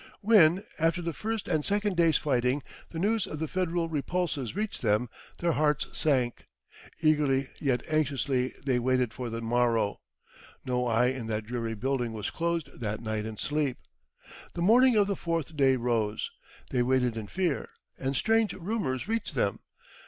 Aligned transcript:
When, 0.21 0.63
after 0.79 0.99
the 1.03 1.13
first 1.13 1.47
and 1.47 1.63
second 1.63 1.95
days' 1.95 2.17
fighting, 2.17 2.63
the 2.89 2.97
news 2.97 3.27
of 3.27 3.37
the 3.37 3.47
Federal 3.47 3.87
repulses 3.87 4.55
reached 4.55 4.81
them, 4.81 5.09
their 5.37 5.51
hearts 5.51 5.85
sank. 5.95 6.47
Eagerly 7.03 7.49
yet 7.59 7.83
anxiously 7.87 8.51
they 8.65 8.79
waited 8.79 9.13
for 9.13 9.29
the 9.29 9.41
morrow. 9.41 10.01
No 10.65 10.87
eye 10.87 11.09
in 11.09 11.27
that 11.27 11.45
dreary 11.45 11.75
building 11.75 12.13
was 12.13 12.31
closed 12.31 12.71
that 12.79 12.99
night 12.99 13.27
in 13.27 13.37
sleep. 13.37 13.77
The 14.55 14.63
morning 14.63 14.95
of 14.95 15.05
the 15.05 15.15
fourth 15.15 15.55
day 15.55 15.75
rose. 15.75 16.31
They 16.71 16.81
waited 16.81 17.15
in 17.15 17.27
fear, 17.27 17.69
and 17.95 18.15
strange 18.15 18.53
rumours 18.53 19.07
reached 19.07 19.35
them. 19.35 19.59